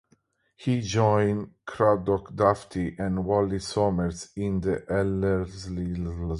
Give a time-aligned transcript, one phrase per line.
[0.55, 6.05] He joined Craddock Dufty and Wally Somers in the Ellerslie side.